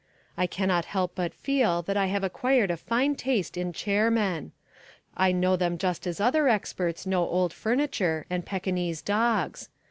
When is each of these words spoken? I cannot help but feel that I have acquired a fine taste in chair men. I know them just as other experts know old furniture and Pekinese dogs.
I 0.35 0.47
cannot 0.47 0.85
help 0.85 1.11
but 1.13 1.31
feel 1.31 1.83
that 1.83 1.95
I 1.95 2.07
have 2.07 2.23
acquired 2.23 2.71
a 2.71 2.75
fine 2.77 3.13
taste 3.15 3.55
in 3.55 3.71
chair 3.71 4.09
men. 4.09 4.51
I 5.15 5.31
know 5.31 5.55
them 5.55 5.77
just 5.77 6.07
as 6.07 6.19
other 6.19 6.49
experts 6.49 7.05
know 7.05 7.23
old 7.29 7.53
furniture 7.53 8.25
and 8.27 8.43
Pekinese 8.43 9.03
dogs. 9.03 9.69